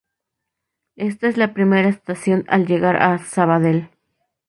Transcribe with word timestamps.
Esta 0.95 1.27
es 1.27 1.37
la 1.37 1.53
primera 1.53 1.87
estación 1.87 2.43
al 2.47 2.65
llegar 2.65 2.95
a 3.03 3.19
Sabadell. 3.19 3.91